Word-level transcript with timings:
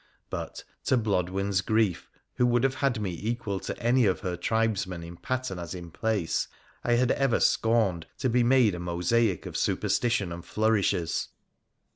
But, 0.31 0.63
to 0.85 0.97
Blodwen's 0.97 1.61
grief, 1.61 2.09
who 2.37 2.47
would 2.47 2.63
have 2.63 2.73
had 2.73 2.99
me 2.99 3.11
equal 3.21 3.59
to 3.59 3.77
any 3.77 4.07
of 4.07 4.21
her 4.21 4.35
tribesmen 4.35 5.03
in 5.03 5.15
pattern 5.15 5.59
as 5.59 5.75
in 5.75 5.91
place, 5.91 6.47
I 6.83 6.93
had 6.93 7.11
ever 7.11 7.39
scorned 7.39 8.07
to 8.17 8.27
be 8.27 8.41
made 8.41 8.73
a 8.73 8.79
mosaic 8.79 9.45
of 9.45 9.55
superstition 9.55 10.31
and 10.31 10.43
flourishes. 10.43 11.27